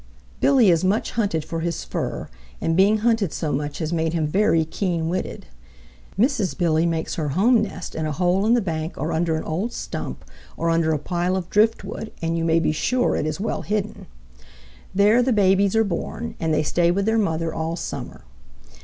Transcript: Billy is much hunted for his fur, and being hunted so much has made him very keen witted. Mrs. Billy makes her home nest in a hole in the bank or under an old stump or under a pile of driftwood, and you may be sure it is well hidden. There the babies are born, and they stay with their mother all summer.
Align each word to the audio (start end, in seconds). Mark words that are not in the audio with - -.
Billy 0.39 0.71
is 0.71 0.83
much 0.83 1.11
hunted 1.11 1.45
for 1.45 1.59
his 1.59 1.83
fur, 1.83 2.27
and 2.59 2.75
being 2.75 2.97
hunted 3.05 3.31
so 3.31 3.51
much 3.51 3.77
has 3.77 3.93
made 3.93 4.13
him 4.13 4.25
very 4.25 4.65
keen 4.65 5.09
witted. 5.09 5.45
Mrs. 6.17 6.57
Billy 6.57 6.87
makes 6.87 7.13
her 7.13 7.29
home 7.29 7.61
nest 7.61 7.93
in 7.93 8.07
a 8.07 8.11
hole 8.11 8.47
in 8.47 8.55
the 8.55 8.61
bank 8.61 8.97
or 8.97 9.13
under 9.13 9.35
an 9.35 9.43
old 9.43 9.71
stump 9.73 10.25
or 10.57 10.71
under 10.71 10.91
a 10.91 10.97
pile 10.97 11.35
of 11.37 11.51
driftwood, 11.51 12.11
and 12.19 12.35
you 12.35 12.43
may 12.43 12.59
be 12.59 12.71
sure 12.71 13.15
it 13.15 13.27
is 13.27 13.39
well 13.39 13.61
hidden. 13.61 14.07
There 14.95 15.21
the 15.21 15.31
babies 15.33 15.75
are 15.75 15.83
born, 15.83 16.33
and 16.39 16.51
they 16.51 16.63
stay 16.63 16.89
with 16.89 17.05
their 17.05 17.19
mother 17.19 17.53
all 17.53 17.75
summer. 17.75 18.23